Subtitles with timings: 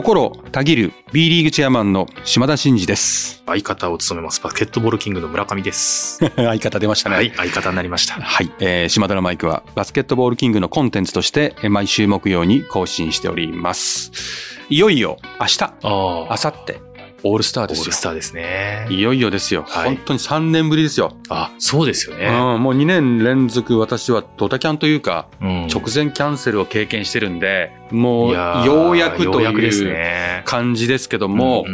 [0.00, 3.42] 心たぎる B リーグチェアマンの島田真二です。
[3.44, 6.24] 相方を務めますバスケットボールキングの村上です。
[6.36, 7.16] 相方出ましたね。
[7.16, 8.14] はい、相方になりました。
[8.14, 14.10] はい、えー島田のマイクはバスケットボールキングのコンテンツとしてえー毎週木曜に更新しております。
[14.70, 16.74] いよいよ明日、ああ、明後日、
[17.22, 18.00] オールスターオですよールス。
[18.00, 18.86] ターですね。
[18.90, 19.64] いよいよですよ。
[19.68, 21.16] はい本当に3年ぶりですよ。
[21.28, 22.26] あ、そうですよね。
[22.26, 30.42] うん、もう2年連続私はドタキャンというか、うん直前キャンセルを経験してるんで、もうようやくというね。
[30.44, 31.64] 感じですけども、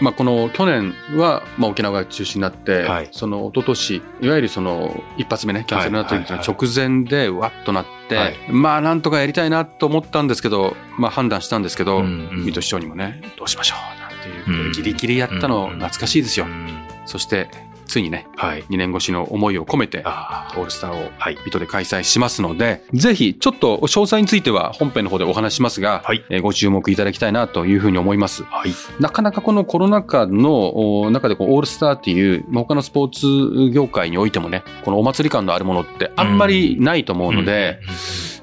[0.00, 13.97] まあ、この去年は、まあ、沖縄が中止になって、はいその一昨年いわゆるその一発目ねキャンセルになった時の直前でわっとなって、はいまあなんとかやりたいなと思ったんですけど、まあ、判断したんですけど、うんうん水戸市長にもねどうしましょう
[14.28, 14.72] ていうことうん。
[14.72, 16.68] でギリギリやったの懐かしいですよ、うん。
[17.06, 17.48] そして
[17.86, 18.62] ついにねはい。
[18.64, 21.36] 2年越しの思いを込めてあオールスターをはい。
[21.36, 26.22] 水戸で開催しますので、ぜひちょっと詳細については本編の方でお話しますが、はい。
[26.28, 28.44] えーご注目いただきたいなというふうに思います。
[28.50, 28.74] あ、はい。
[29.00, 37.80] なかなかこのコロナ禍のお中でこうオールスターっていう、まあ他のスポーツ業界においてもね、このお祭り感のあるものってあんまりないと思うので、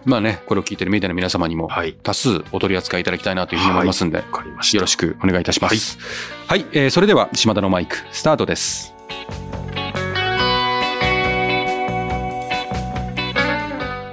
[0.06, 1.94] まあね、これを聞いてるメディアの皆様にもはい。
[2.04, 4.78] 多数お取り扱いいただきたいなというふうに思いますんで、わかりました。
[4.78, 5.98] よろしくお願いいたします。
[6.48, 8.94] はい、えーそれでは島田のマイク、スタートです。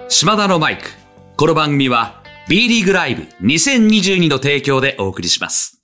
[0.08, 0.90] 島田のマイク。
[1.36, 5.81] この番組は B リーグライブ2022の提供でお送りします。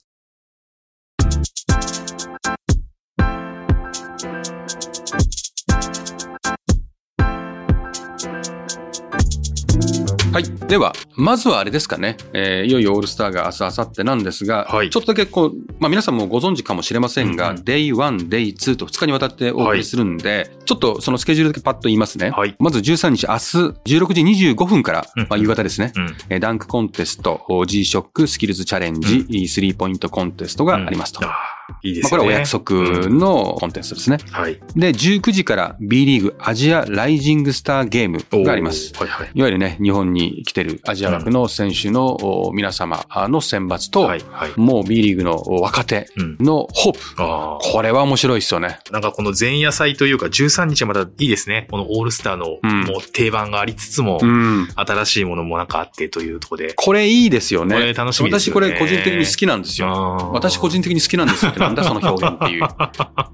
[10.31, 10.43] はい。
[10.67, 12.15] では、まずはあれですかね。
[12.33, 22.29] えーいよいよオールスターが明日、明後日なんですが、はいちょっとだけこう、まあ皆さんもご存知かもしれませんが、うんうん Day1、Day2 と2日にわたってお送りするんで、ちょっとそのスケジュールだけパッと言いますね。
[22.29, 25.93] はいまず13日、明日16時25分から、うんまあ夕方ですね。
[25.95, 26.15] うん。
[26.29, 31.21] えーダンクコンテスト、G-SHOCK スキルズチャレンジ、スリーポイントコンテストがありますと。
[31.25, 32.23] あーいいですよね。
[32.23, 34.17] れはお約束のコンテストですね。
[34.31, 34.59] はい。
[34.75, 38.93] で、19時から B リーグアジアライジングスターゲームがあります。
[38.95, 39.29] はいはい。
[39.33, 44.51] いわゆるね、日本に来てるアジア枠の選手のお皆様の選抜と、はいはい。
[44.55, 46.37] もう B リーグの若手うん。
[46.39, 47.21] のホープ。
[47.21, 47.59] ああ。
[47.61, 48.79] これは面白いですよね。
[48.91, 51.67] なんかこの前夜祭というか13日はまたいいですね。
[51.71, 54.67] このオールスターのうんもう定番がありつつも、うん。
[54.75, 56.73] 新しいものもなんかあってというところで。
[56.75, 57.75] これいいですよね。
[57.75, 60.31] これ楽しみです私これ個人的に好きなんですよ。
[60.33, 62.67] 私個人的に好きなんですよなんだその表現っていう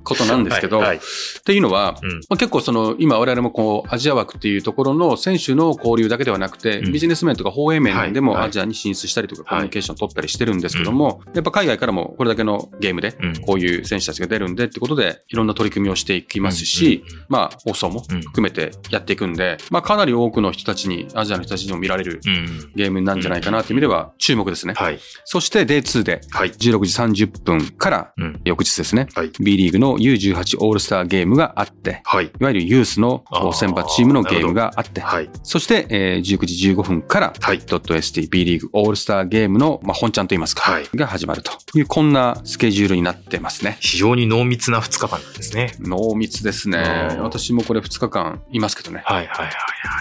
[0.04, 1.00] ことなんですけど、はいはいっ
[1.46, 22.72] ていうのは、うんまあ、結構その今我々もこうアジア枠っていうところの選手の交流だけではなくて、うんビジネス面とか放映面ではいもはいアジアに進出したりとかコミュニケーションを取ったりしてるんですけども、やっぱ海外からもこれだけのゲームでうんこういう選手たちが出るんでってことでいろんな取り組みをしていきますし、まあ放送も含めてやっていくんで、まあかなり多くの人たちに、アジアの人たちにも見られるうん。
[22.76, 24.74] ゲームなんじゃないかなという意味では注目ですね。
[24.74, 25.00] はい。
[25.26, 26.52] そして Day2 ではい。
[26.52, 28.15] 16時30分からうん。
[28.44, 32.28] 翌日ですね、はい B リーグの U18 オールスターゲームがあって、はい。
[32.28, 35.30] いわゆるユースの選抜チームのゲームがあって、はい。
[35.44, 37.60] そして、えー19時15分から、はい。
[37.60, 43.78] .stb リーグオールスターゲームの、まあ、本ちゃんといいますか、はいが始まるという、こんなスケジュールになってますね。
[43.82, 45.76] 非常に濃密な2日間ですね。
[45.80, 49.02] 濃密ですね私もこれ2日間いますけどね。
[49.06, 49.52] はいはいはいは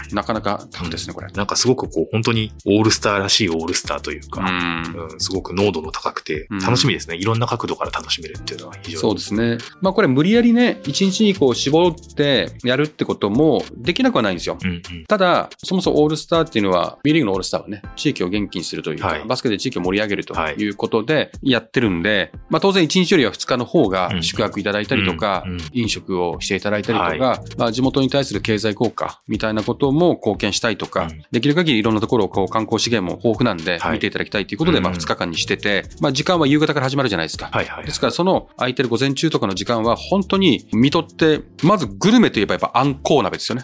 [0.09, 0.13] い。
[0.13, 1.31] なかなかタフですね、これ。
[1.31, 4.95] なんかすごくこう、本当にオールスターらしいオールスターといううか、ん。
[5.11, 7.15] うん、すごく濃度の高くてうん、楽しみですね。
[7.17, 9.01] いろんな角度から楽しめるっていうのは非常に。
[9.01, 9.57] そうですね。
[9.81, 14.57] まあこれ無理やりね、一日にこう絞ってやるってこともできなくはないんですよ。
[14.61, 14.81] うんうん。
[15.07, 37.49] ただ、そもそもオールスターっていうのは、B リーグのオールスターはね、地域を元気にするというか、はいバスケで地域を盛り上げるとはいいうことでやってるんで、まあ当然1日よりは2日の方がうん宿泊いただいたりとか、うんうん飲食をしていただいたりとか、はまあ地元に対する経済効果みたいなことも貢献したいとか、うんできる限りいろんなところをこう観光資源も豊富なんではい見ていただきたいということで、まあうん2日間にしてて、まあ時間は夕方から始まるじゃないですか。
[37.51, 37.97] はいはいで。
[37.97, 43.63] すから、その空いてる午前中とかの時間は、本当に、見とって、まずグルメといえばやっぱあんこう鍋ですよね。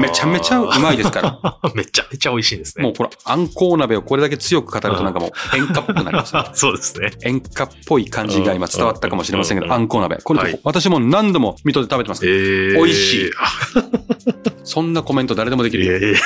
[0.00, 1.58] めちゃめちゃうまいですから。
[1.74, 2.84] めちゃめちゃ美味しいですね。
[2.84, 6.44] もうこれ、あんこう鍋をこれだけ強く語るとなんかもう演歌っぽくなりますね。
[6.54, 7.10] そうですね。
[7.22, 10.18] 演歌っぽい感じが今伝わったかもしれませんけど、うんあんこう鍋。
[10.22, 13.46] これ、はい私も何度も水戸で食べてますけど、えー美味しいあ
[14.64, 16.16] そんなコメント誰でもできる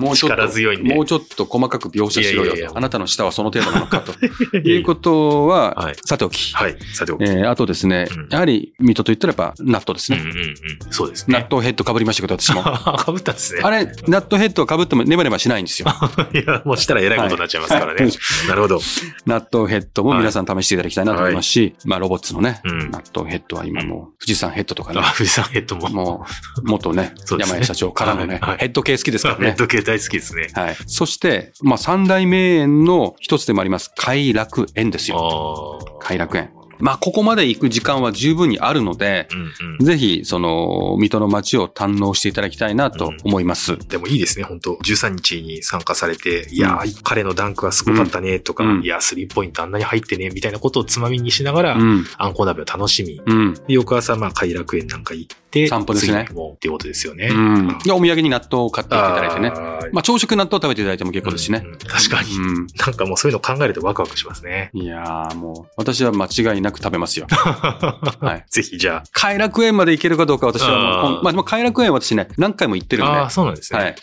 [0.00, 0.30] もうちょっ。
[0.30, 0.36] と、
[0.84, 2.78] もうちょっと細かく描写しろよいやいやいやと。
[2.78, 6.52] あなたの舌はその程度なのかということは、はいさておき、き。
[6.54, 6.76] はい。
[6.94, 7.24] さておき。
[7.24, 10.18] えーあとですね、うんやはり水戸と言ったらやっぱ納豆ですね。
[10.18, 10.92] うんうんうん。
[10.92, 11.38] そうですね。
[11.38, 12.62] 納豆ヘッド被りましたけど、私も。
[12.64, 13.60] かぶったんですね。
[13.62, 15.88] あれ、納豆ヘッドを被ってもネバネバしないんですよ。
[16.34, 18.02] いや、もうしたらえらいことになっちゃいますからね。
[18.02, 18.12] はい
[18.48, 18.80] なるほど。
[19.26, 25.88] 納豆ヘッドも皆さん試していただきたいなと思いますし、まあロボッツのね、うん納豆ヘッドは今もう富士山ヘッドとかねあ、、富士山ヘッドも。
[25.88, 26.26] も
[26.58, 29.46] う元ね、ね山谷社長からのね、はいはいヘッド系好きですからね。
[29.46, 30.48] ヘッド系大好きですね。
[30.54, 30.76] はい。
[30.86, 35.78] そして、まあ三大名園の一つでもあります、快楽園ですよ。
[36.00, 36.61] 快楽園。
[36.82, 39.86] まあここまで行く時間は十分にあるので、うんうん。
[39.86, 43.78] ぜひ、その、水戸の街を堪能していただきたいなと思います。
[43.86, 52.04] でもいいですね、本当13日に参加されて、いやー、彼のダンクはすごかったね、とか、うんいやー、スリーポイントあんなに入ってね、みたいなことをつまみにしながら、うん。
[52.18, 53.54] あんこ鍋を楽しみ、うん。
[53.54, 57.28] で翌朝、まあ、偕楽園なんか行って、散歩ですね次もっていうことですよね。
[57.28, 57.68] うん。
[57.84, 59.52] で、お土産に納豆を買っていただいてね。
[59.54, 61.72] あーまあ朝食納豆食べていただいても結構ですしねうん。
[61.72, 62.34] うん確かに。
[62.34, 62.66] うん。
[62.78, 64.70] なんかもうそういうの考えるとワクワクしますね。
[64.72, 67.26] いやーもう、私は間違いなく食べますよ。
[68.20, 68.44] はい。
[68.48, 73.78] ぜひじゃ偕楽園まで行けるかどうか私はまあ偕楽園は私ね、何回も行ってるんで、ああ、そうなんですね。
[73.78, 73.94] はい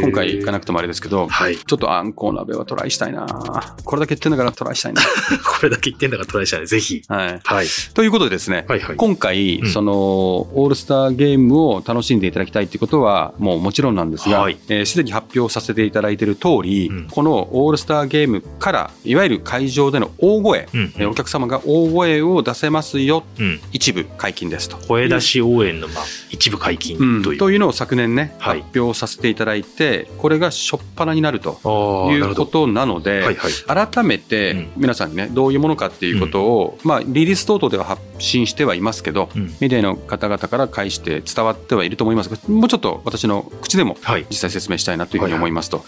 [0.00, 1.56] 今回行かなくてもあれですけど、はい。
[1.56, 3.26] ちょっとあんこう鍋はトライしたいな
[3.84, 5.02] これだけ言ってんだからトライしたいな
[5.44, 7.02] これだけ言ってんだからトライしたらぜひ。
[7.08, 7.40] はい。
[7.42, 7.66] はい。
[7.94, 8.96] ということでですね、はいはい。
[8.96, 23.60] 今回、うんその、オールスターゲームを楽しんでいただきたいということは、もうもちろんなんですが、はいえーすでに発表させていただいている通り、うんこのオールスターゲームから、いわゆる会場での大声、うんえーお客様が大声を出せますよ、うん。
[23.72, 24.76] 一部解禁ですと。
[24.76, 27.38] 声出し応援の、まあ、一部解禁うんという。
[27.38, 31.60] というのを昨年ね、はい発表させていただいて、これが初っ端になると
[32.12, 32.34] いう。
[32.34, 33.88] ことなので、はいはい。
[33.88, 39.54] 改めうんて皆さんにね、どういうものかっていうことを、まあ、リリース等々では発信してはいますけど、うん。
[39.60, 44.26] メディアの方々から介して伝わってはいると思いますが、もうちょっと私の口でもはい。
[44.30, 45.84] 実際説明したいなというふうに思いますと、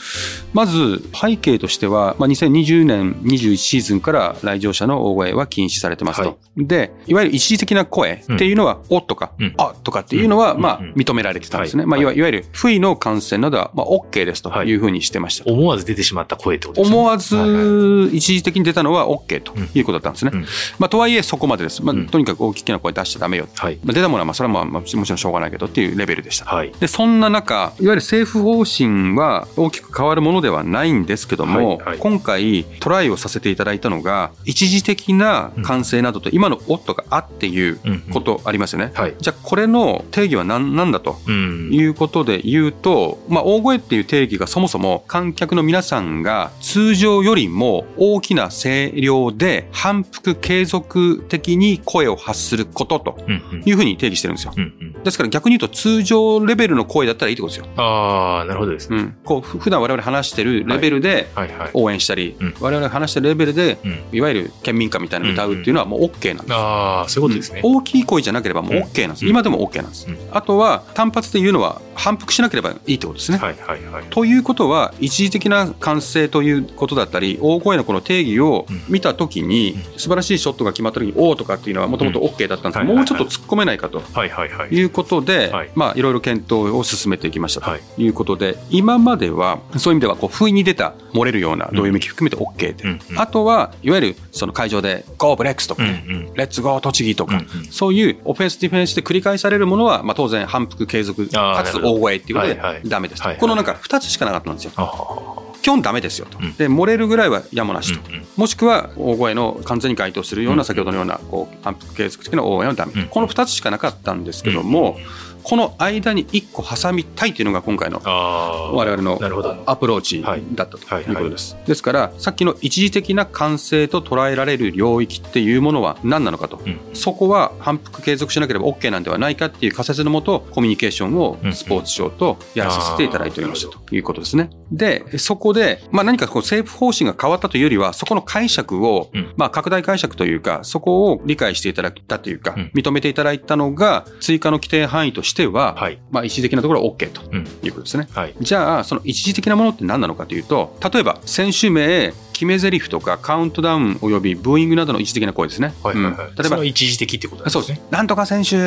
[0.53, 6.29] まず背景としては、まあ、2020年21シーズンから来場者の大声は禁止されてますと。
[6.29, 6.67] はい。
[6.67, 9.55] で、いわゆる一時的な声っていうのは、おとか、うん。
[9.59, 10.61] あとかっていうのは、うん。
[10.61, 11.83] まあうん、認められてたんですね。
[11.83, 11.89] はい。
[11.91, 14.73] まあ、いわゆる不意の感染などは、まあ、OK ですとい。
[14.75, 15.51] うふうにしてました。
[15.51, 16.97] 思わず出てしまった声ってことですね。
[16.97, 18.17] 思わずはいはい。
[18.17, 20.31] 一時的に出たのは OK ということだったんですね。
[20.35, 20.47] うん。
[20.79, 21.83] まあ、とはいえそこまでです。
[21.83, 22.07] まうん。
[22.07, 23.49] あ、とにかく大きな声出しちゃダメよ。
[23.57, 23.79] はい。
[23.85, 26.45] まあ、出たものはまあそれはまあまあもちろんしょうがないけどっていうレベルでした。
[26.47, 26.73] はい。
[26.81, 38.91] でそんな中、いわゆる政府方針は大きく変わるものではないんですけども、はいはい今回トライをさせていただいたのが、一時的な感染などと今のおっとがあっていううんうんことありますよね。
[38.95, 39.15] はい。
[39.19, 41.71] じゃあこれの定義は何なんだとうん。
[41.73, 53.19] いうことで言うと、まあ、大声っていう定義がそもそも観客の皆さんが通常よりも大きな声量で反復継続的に声を発することと。
[53.65, 54.53] いうふうに定義してるんですよ。
[54.57, 55.03] うんうん。
[55.03, 57.67] ですから逆に言うと通常レベルの声だったらいいってことですよ。
[57.77, 58.99] ああ、なるほどですね。
[58.99, 59.17] うん。
[59.25, 61.29] こう、ふ普段我々話してるレベルで。
[61.75, 64.01] 応援したり、うん我々が話してるレベルで、うん。
[64.13, 66.55] いわゆる県民歌みたいな歌うっていうのはもう OK なんです。
[66.55, 67.61] ああ、そういうことですね。
[67.63, 69.25] 大きい声じゃなければもう OK なんです。
[69.25, 70.07] うん今でも OK なんです。
[70.09, 73.39] うんあとは単発で言うのは反復しなければいいってことですね。
[73.39, 74.05] はいはいはい。
[74.11, 82.85] ということは一時的な完成ということだったり大声のこの定義を見たときに、う素晴らしいショットが決まったときにおーとかっていうのはもともと OK だったんです。
[82.85, 84.01] もうちょっと突っ込めないかと。
[84.01, 84.25] は
[84.71, 85.71] いうことで、はい。
[85.75, 87.71] まあ、いろいろ検討を進めていきましたと。
[87.71, 87.81] はい。
[87.99, 92.85] いうことで、今までは、そういう意味では、こう、不意に出た、漏れるような、どういう向き含めて OK で、
[93.17, 95.83] あとは、いわゆる、その会場で、Go ブレックスとか。
[95.83, 102.83] レッツゴー栃木とか、そういうオフェンス、ディフェンスで繰り返されるものは、まあ、当然反復継続、かつ大声っていうことではいはい。
[102.85, 105.52] ダメですこのなんか2つしかなかったんですよ。
[105.63, 106.39] 基本ダメですよと。
[106.39, 106.55] うん。
[106.57, 108.01] で、漏れるぐらいはやむなしと。
[108.09, 108.27] うんうん。
[108.37, 110.65] もしくは大声の完全に該当するよううなん。
[110.65, 113.09] 先ほどのようなこう反復継続的な応援はダメ、うん。
[113.09, 114.99] この2つしかなかったんですけども、
[115.43, 118.01] この間に1個挟みたいというのが今回の。
[118.05, 119.21] 我々の。
[119.67, 121.57] アプローチはいだったとはいいうことです。
[121.67, 126.61] ですから、さっきの一時的な完成と捉えられる領域っていうものは何なのかと。
[126.65, 134.51] うんそこは反復継続しなければ OK なんではないかっていう仮説のもと、コミュニケーションをスポーツ省とやらさせていただいておりましたということですね。
[134.71, 145.99] で、そこで、まあ何かこう政府方針が変わったというよりは、そこの解釈をうん、まあ拡大解釈というか、そこを理解していただいたというかうん、認めていただいたのが、追加の規定範囲としては、はい。
[146.11, 147.47] まあ一時的なところは OK とうん。
[147.63, 148.09] いうことですね。
[148.13, 148.35] はい。
[148.41, 155.75] じゃあ、その一時的なものって何なのかというと、例えば、選手名、決め台詞とかカウントダウンおよびブーイングなどの一時的な声ですね。
[155.83, 156.13] はいはいはい。
[156.13, 157.63] うん例えば一時的ってことですね。
[157.63, 157.87] そうですね。
[157.91, 158.61] なんとか選手、ん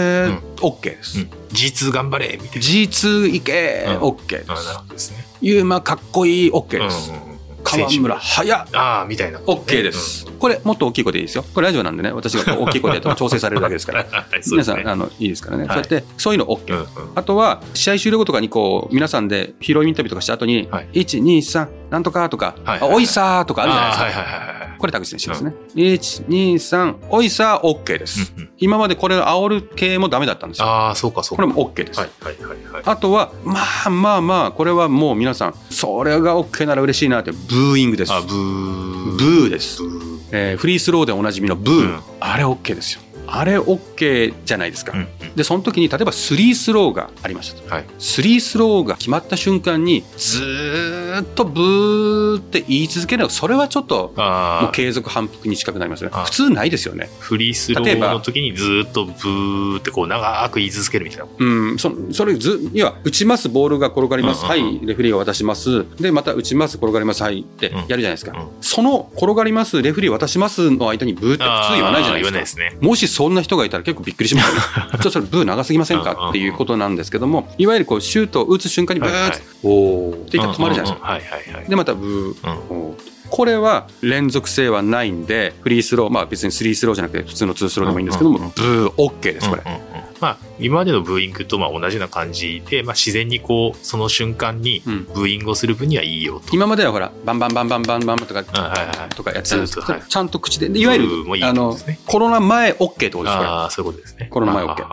[0.58, 1.20] OK です。
[1.20, 1.30] うん。
[1.52, 2.66] G2 頑張れみたいな。
[2.66, 4.50] G2 行け、うん OK です。
[4.50, 5.26] ほどですね。
[5.42, 7.12] ユーマかっこいい、OK です。
[7.12, 7.35] うんうんうん
[7.66, 8.68] 河村、早っ。
[8.74, 9.46] ああ、みたいなね。
[9.46, 10.26] OK です。
[10.40, 11.44] これ、もっと大きい声でいいですよ。
[11.54, 14.04] これラジオなんでね、私が 大きい声でやっ調整されるだけですから。
[14.04, 14.12] うん。
[14.12, 15.66] はいね皆さん、あの、いいですからね。
[15.66, 16.72] はいそうやって、そういうの OK。
[16.72, 24.04] うんうんあとは、試合終了後とかにこう、皆さんでヒーローインタビューとかした後に、はい1、2、3、なんとかとか、はいあおいさーとかあるじゃないですか。
[24.06, 24.65] はいはいはいはい。
[24.86, 25.54] ここれ田口選手ですね。
[25.74, 28.32] 1、2、3、おいさ、OK です。
[28.36, 30.68] うんうん今までこれ煽る系もダメだったんですよ。
[30.68, 31.44] ああ、そうか、そうか。
[31.44, 32.00] これも OK です。
[32.00, 32.74] はい、はい、はい。
[32.74, 38.14] はいあとは、まあまあまあ、これはもう皆さん、それが OK なら嬉しいなって、ブーイングです。
[38.14, 39.18] あ、ブー。
[39.18, 40.16] ブーですブー。
[40.32, 43.02] えーフリースローでおなじみのブー、うんあれ OK ですよ。
[43.28, 44.94] あれ OK じゃないですか。
[44.94, 47.74] うんうんで、その時に例えばスリースローがありましたと。
[47.74, 47.86] はい。
[48.00, 56.24] スリースローが決まった瞬間に、ずーっとブーって言い続けるのは、それはちょっと、もあう継続反復に近くなりますよねあ。
[56.24, 57.10] 普通ないですよね。
[57.20, 61.26] フリースローの時にずーっとブーってこう長く言い続けるみたいな。
[61.38, 68.32] うん、そそれず、いや、打ちます、ボールが転がります、うんうんうんはい、レフェリーが渡します、で、また打ちます、転がります、はいってやるじゃないですか。
[68.32, 72.32] うんうんその転がります、レフェリー渡しますの間にブーって普通言わないじゃないですか。
[72.32, 72.78] あー言わないですね。
[72.82, 74.62] もしそんな人がいたら結構びっくりしますよね。
[74.92, 76.28] ちょっとそれブー長すぎませんか？
[76.30, 81.08] っていうことなんですけども、いわゆるこうシュートを打つ瞬間にブーはいはいッおーって言ったら止まるじゃないですか。
[81.08, 81.12] か。
[81.14, 81.70] はいはいはい。
[81.70, 89.64] で、またブー、うんおーこれは連続性はないんで、フリースロー、まあ別にスリースローじゃなくて普通のツースローでもいいんですけども、うんうんブー OK です、これ。
[89.66, 96.56] うんうんうんまあ、今までのブーイングとまあ同じような感じで、まあ、自然にこうその瞬間にうんブーイングをする分にはいいよと。
[96.56, 103.48] 今まではほら、バンバンバンバンバンバンとか、はいはいはいとかやってたんですけど、はいちゃんと口で、でいわゆるブーもいいってあのコロナ前 OK ってことです、これ。
[103.48, 104.28] ああ、そういうことですね。
[104.30, 104.86] コロナ前 OK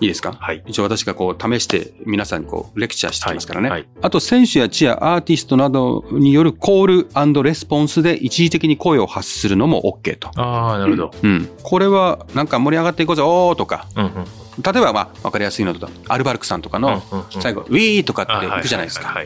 [0.00, 0.62] いいですかはい。
[0.66, 3.70] 一応私がこう試して皆さんにこうレクチャーしてきますからね。
[3.70, 10.30] はいはいあと選手やチア、アーティストなどによるコールレスポンスで一時的に声を発するのも OK と。
[10.36, 11.10] ああ、なるほど。
[11.22, 11.48] うん。
[11.62, 13.86] これはなんか盛り上がっていこうぜ、おーとか。
[13.96, 14.24] うんうん。
[14.62, 19.16] 例えばまあわかりやすいのだと、アルバルクさんとかのうんうんうん最後、ウィーとかってあ行くじゃないですか。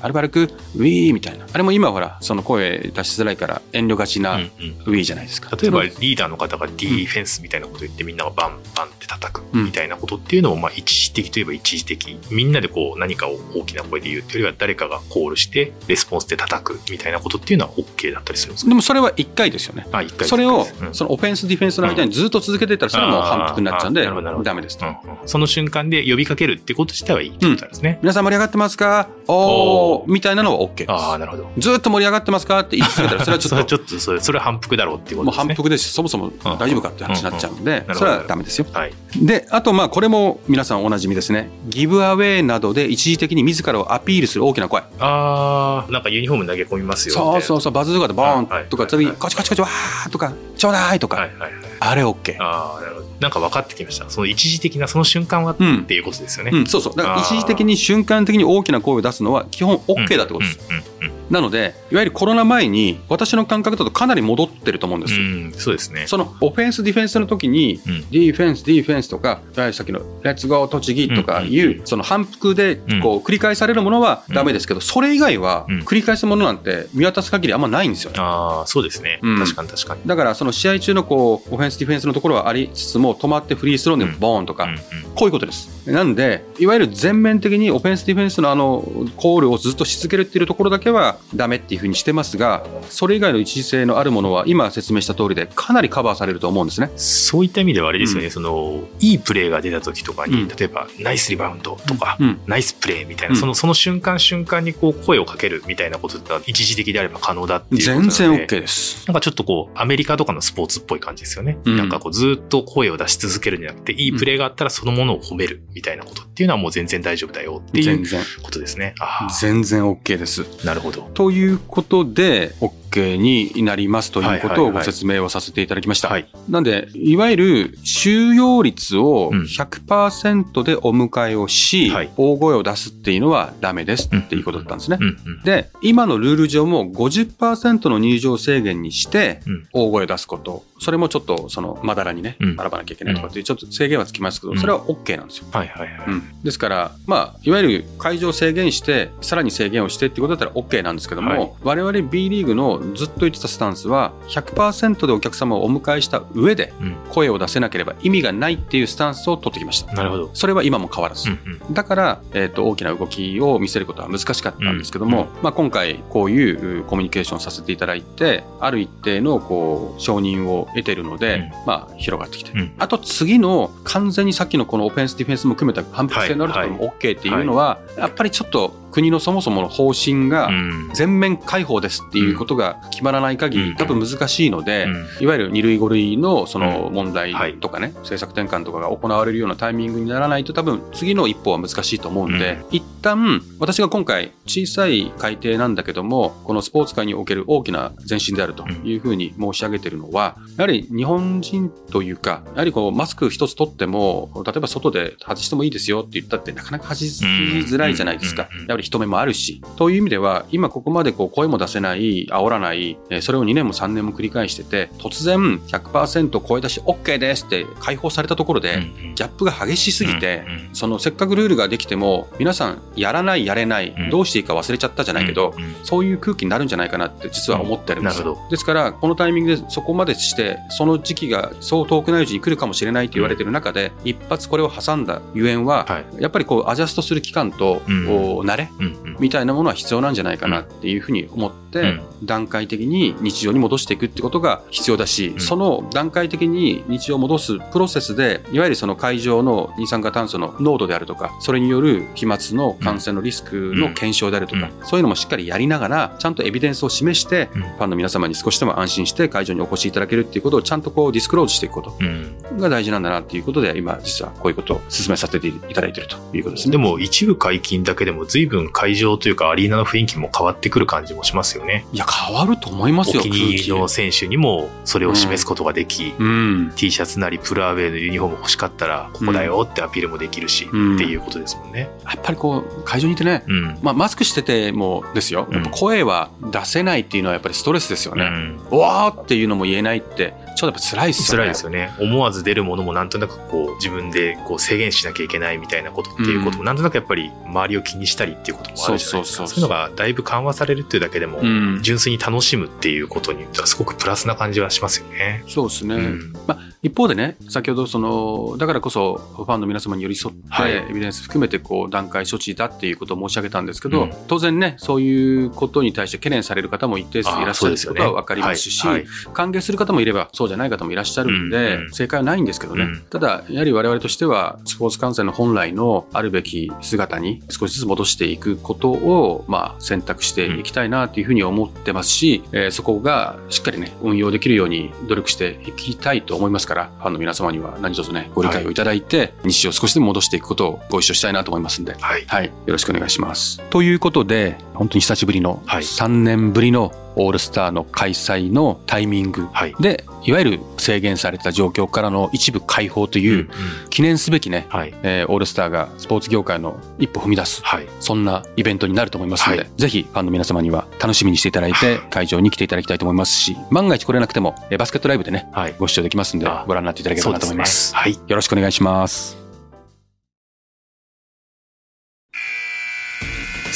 [0.00, 1.46] アルバルク、ウィーみたいな。
[1.52, 4.44] あれも今ほら、その声出しづらいから遠慮がちなウうん
[4.86, 5.54] うんィーじゃないですか。
[5.56, 18.68] 例えばリーダーの方がディフェンスみたいなこと言ってみんながバンバンって叩くうんみたいなことっていうのもまあ一時的といえば一時的みんなでこう何かを大きな声で言うっていうよりは誰かがコールしてレスポンスで叩くみたいなことっていうのは OK だったりするんですか？
[18.68, 19.86] でもそれは1回ですよね。
[19.92, 24.04] あ一回それをうん、そのオフェンス、ディフェンスの間にずっと続けてたら、それはもう反復になっちゃうんで
[24.44, 24.86] ダメですと。
[24.86, 25.28] うんうん。
[25.28, 29.08] その瞬間で呼びかけるってこと自体はいいってことなんですね、皆さん盛り上がってますか？
[29.28, 30.90] おーみたいなのは OK です。
[30.90, 31.50] ああなるほど。
[31.58, 32.60] ずっと盛り上がってますか？
[32.60, 35.54] って言い続けたら、それはちょっと、 それはちょっとそれそれは反復だろうっていうこもうとですね。
[35.54, 35.88] 反復です。
[35.88, 38.66] し、そもそも大丈夫かって話になっちゃうんでう、んそれはダメですよ。
[38.72, 38.92] はい。
[39.20, 41.50] で、あと、まあ、これも皆さんおなじみですね。
[41.68, 44.82] ギブアウェイなどで一時的に自らをアピールする大きな声。
[45.00, 52.36] ああなんかユニフォーム投げ込みますよそうそううそう、バズーカでボーンとか、次、はいはいカチカチカチ、わーとか、ちょうだいとか、はいはいはいあれ OK。
[52.42, 53.06] ああなるほど。
[53.20, 54.08] なんか分かってきました。
[54.08, 56.96] その一時的なその瞬間はっうんていうことですよね、うん、そうそう。
[56.96, 60.60] だから一時的に瞬間的に大きな声を出すのは基本 OK だってことです。
[60.68, 60.95] うんうんうん
[61.30, 65.20] なので、いわゆるコロナ前に、私の感覚だとかなり戻ってると思うんですよ。
[65.20, 66.06] うん、そうですね。
[66.06, 78.18] そのオフェンス、ディフェンスの時に、うんディフェンス、ディフェンスとか、さっきのレッツゴー栃木とかいう、その反復でこう繰り返されるものはダメですけど、それ以外はうん繰り返すものなんて見渡す限りあんまないんですよね。
[78.20, 79.20] ああ、そうですね。
[79.22, 80.00] うん確かに確かに。
[80.06, 84.68] だからその試合中のこうオフェンス、ディフェンスのところはありつつも、止まってフリースローでボーンとか、
[85.14, 85.68] こういうことです。
[85.86, 88.84] なんで、いわゆる全面的にオフェンス、ディフェンスのあの
[89.16, 90.95] コールをずっとし続けるっていうところだけは
[91.34, 96.90] ダメっていうふうにしてますが、それ以外の一時性のあるものは、今説明した通りで、かなりカバーされると思うんですね。
[96.96, 98.30] そういった意味ではあれですよね、うん。
[98.30, 100.48] そのいいプレーが出た時とかに、うん。
[100.48, 102.40] 例えばナイスリバウンドとか、うん。
[102.46, 103.40] ナイスプレーみたいな、うん。
[103.40, 109.06] そのその瞬間瞬間にこう声をかけるみたいなことって一時的であれば可能だっていう全で然 OK です。
[109.06, 118.06] なんかちょっとこうアメリカとかのスポーツっぽい感じですよね、うんなんかこうずっと声を出し続けるんじゃなくていいプレーがあったらそのものを褒めるみたいなことっていうのはもう全然大丈夫だよっていう
[118.42, 118.94] ことですね。
[118.98, 120.46] あ全然 OK です。
[120.62, 122.54] あなるほどということで、
[122.90, 124.84] OK になりますということをごはいはいはい。
[124.84, 126.08] 説明をさせていただきました。
[126.08, 126.28] はい。
[126.48, 129.42] なんで、いわゆる収容率をうん。
[129.42, 132.10] 100%でお迎えをし、はい。
[132.16, 134.98] 大声を出すっていうのはダメですっていうことだったんですね。
[135.00, 139.68] うんうんで、今のルール上も50%の入場制限にしてうん。
[139.72, 142.56] 大声を出すこと、それもちょっとそのまだらにね、うん。
[142.56, 145.46] 学ばなきゃいけないとかっていうちょっと制限はつきますけど、それは OK なんですよ。
[145.52, 151.50] はいはいはい、うん、ですから、まあ、いわゆる会場を制限して、さらに制限をしてっていうことだったら OK なんですけども、はい。
[151.62, 156.96] 我々 B リーグのずっと言ってたスタンスは、100%でお客様をお迎えした上で、うん。
[157.10, 159.92] 声を出せなければ意味がないっていうスタンスを取ってきました。
[159.94, 161.30] なるほど、それは今も変わらず。
[161.30, 165.42] うんうんだから、えー、と大きな動きを見せることは難しかったんですけども、うん。
[165.42, 172.72] まあ、今回こういううコミュニケーションをさせていただいてある一定のこう承認を得ているので、まあ、広がってきて、うん。
[172.78, 180.90] あと次の完全にさっきのこのオフェンスディフェンスも含めた反復性のあるところも OK っていうのは、やっぱりちょっと国のそもそもの方針がうん。
[180.94, 183.70] 全面開放ですっていうことが決まらない限うん。
[183.70, 184.88] り多分難しいので、う
[185.20, 185.24] ん。
[185.24, 186.94] いわゆる2類5類のそのうん。
[186.94, 187.54] 問題はい。
[187.54, 208.48] とかね、政策転換とかが行われるようなタイミングにならないと多分次の一歩は難しいと思うんで、一旦私が今回小さい改定なんだけども、このスポーツ界における大きな前進であるというふうに申し上げてるのは、やはり日本人というか、やはりこうマスク一つ取っても、例えば外で外してもいいですよって言ったってなかなか外しづらいじゃないですか
[208.86, 209.60] 人目もあるし。
[209.76, 224.10] という意味では、今ここまでこう声も出せない、煽らない、えーそれを2年も3年も繰り返してて、突然100%声出し OK ですって解放されたところで、うんギャップが激しすぎて、そのせっかくルールができても、皆さんやらない、やれない、うん。
[224.10, 236.22] どうしていいか忘れちゃったじゃないけど、そういう空気になるんじゃないかなって実は思ってるんですですから、このタイミングでそこまでして、その時期がそう遠くないうちに来るかもしれないと言われてる中で、一発これを挟んだゆえんは、はい。
[236.22, 239.16] やっぱりこうアジャストする期間と、慣れうんうん。
[239.18, 245.40] みたいなものは必要なんじゃないかなっていうふうに思って、段階的に日常に戻していくってことが必要だし、うん。
[245.40, 257.62] その段階的に日常を戻すプロセスで、いわゆるその会場の二酸化炭素の濃度であるとか、それによる飛沫の感染のリスクの検証であるとか、そういうのもしっかりやりながら、ちゃんとエビデンスを示して、うん。
[257.62, 262.58] ファンの皆様に少しでも安心して会場にお越しいただけるっていうことをちゃんとこうディスクローズしていくことうん。
[262.58, 266.72] が大事なんだなっていうことで、今実はこういうことを進めさせていただいているということですね。
[266.72, 271.86] でも一部解禁だけでも随分会場というかアリーナの雰囲気も変わってくる感じもしますよね。
[271.92, 276.72] いや、変わると思いますよ、お気に入りの空選手にもそれを示すことができ、気うん。
[276.76, 281.88] T シャツなりプルアウェイのユニフォーム欲しかったらここだよってアピールもできるし、うんっていうことですもんね。
[282.04, 283.78] やっぱりこう、会場にいてね、うん。
[283.82, 288.24] まあ、マスクしててもですよ、やっぱ声は出せないっていうのはやっぱりストレスですよね。
[288.24, 291.42] うんうわーっていうのも言えないって、ちょっとやっぱ辛いですよね。
[291.42, 291.94] 辛いですよね。
[292.00, 299.46] 思わず出るものもなんとなくこう自分でこう制限しなきゃいけないみたいなことっていうこともなんとなくやっぱり周りを気にしたりっていうこともあるじゃないですか。
[299.46, 301.80] そういうのがだいぶ緩和されるっていうだけでもうん。
[301.82, 305.44] 純粋に楽しむっていうことにはすごくプラスな感じはしますよね。
[305.46, 305.94] そうですね。
[305.94, 341.94] うんまあ、一方でね、先ほどその、だからこそファンの皆様に寄り添って、はいエビデンス含めてこう段階処置だっていうことを申し上げたんですけど、うん当然ね、そういうことに対して懸念される方も一定数いらっしゃるってことは分かりますし、はいはい歓迎する方もいればそうじゃない方もいらっしゃるんで、うんうん正解はないんですけどね、うんただやはり我々としてはスポーツ観戦の本来のあるべき姿に少しずつ戻していくことを、まあ、選択していきたいなというふうに思ってますし、えーそこがしっかりね運用できるように努力していきたいと思いますからファンの皆様には何卒ねご理解をいただいて、日常を少しでも戻していくことをご一緒したいなと思いますんで。
[341.94, 342.24] はい。
[342.26, 343.60] はい、よろしくお願いします。
[343.70, 349.74] ということで、本当に久しぶりの、はい3年ぶりのオールスターの開催のタイミングはい。
[349.80, 353.48] で、いわゆる制限された状況からの一部解放という、ん
[353.88, 354.94] 記念すべきね、はい。
[355.02, 357.86] えーオールスターがスポーツ業界の一歩踏み出す、はい。
[358.00, 365.74] そんなイベントになると思いますので、はいぜひファンの皆様には楽しみにしていただいて、会場に来ていただきたいと思いますし、万が一来れなくても、えーバスケットライブでね、はい。
[365.78, 367.90] ご視聴できますんであ、ご覧になっていただければなと思います。
[367.90, 369.45] すねよろしくお願いします。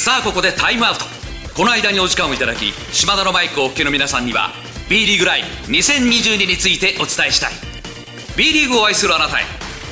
[0.01, 1.05] さあここでタイムアウト。
[1.55, 4.49] この間にお時間をいただき島田のマイクをお聞きの皆さんには
[4.89, 7.51] B リーグライブ2022についてお伝えしたい。
[8.35, 9.43] B リーグを愛するあなたへ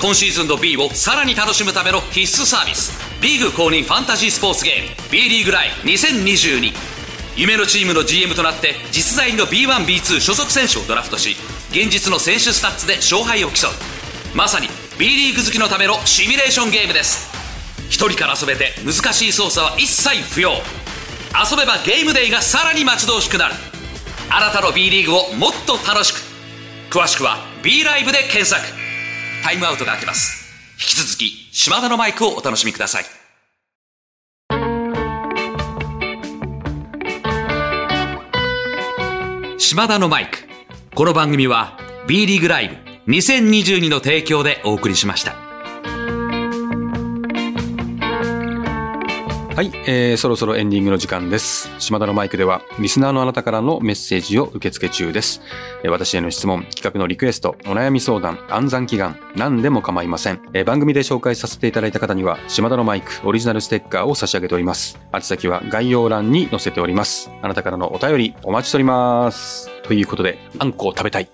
[0.02, 2.92] 今シーズンの B をさらに楽しむための必須サービス B
[3.22, 6.74] リーグ公認ファンタジースポーツゲーム B リーグライブ2022
[7.38, 11.36] 夢のチームの GM となって実在の B1B2 所属選手をドラフトし
[11.70, 13.72] 現実の選手スタッツで勝敗を競う。
[14.36, 17.39] まさに B リーグ好きのためのシミュレーションゲームです。
[17.90, 20.52] 一人から遊べて難しい操作は一切不要。
[20.52, 23.56] 遊べばゲームデイがさらに待ち遠しくなる。
[24.30, 26.20] あなたの B リーグをもっと楽しく。
[26.90, 28.62] 詳しくは B ライブで検索。
[29.44, 30.54] タイムアウトが明けます。
[30.74, 33.06] 引き続き島田のマイクをお楽しみください。
[39.58, 40.48] 島田のマイク。
[40.96, 45.49] この番組は B リーグライブ2022の提供でお送りしました。
[49.60, 51.70] はい、えー、そろそろエンディングの時間です。
[51.80, 55.42] 島田のマイクでは、リスナーのあなたからのメッセージを受け付け中です。
[55.84, 60.40] えー私への質問、企画のリクエスト、お悩み相談、暗算祈願、何でも構いません。
[60.54, 64.98] えー番組で紹介させていただいた方には、島田のマイクオリジナルステッカーを差し上げております。
[65.14, 67.30] 宛先は概要欄に載せております。
[67.42, 69.70] あなたからのお便り、お待ちしております。
[69.84, 71.28] ということで、あんこを食べたい。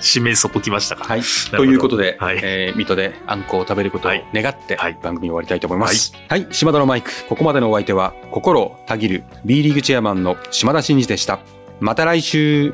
[0.00, 1.04] 締めそこ来ましたか。
[1.04, 1.22] はい。
[1.50, 6.14] ということで、はいえー水戸であんこを食べることを願って、はい番組を終わりたいと思います。
[6.28, 11.38] はい、田のマイク、ここまでのお相手は、心をたぎる B リーグチェアマンの島田真二でした。
[11.80, 12.72] また来週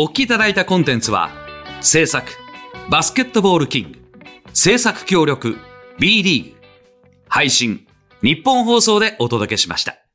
[0.00, 1.30] お聞きいただいたコンテンツは
[1.80, 2.30] 制作
[2.88, 3.98] バスケットボールキング。
[4.54, 5.56] 制作協力
[5.98, 6.56] B リーグ。
[7.28, 7.86] 配信
[8.22, 10.07] 日本放送でお届けしました。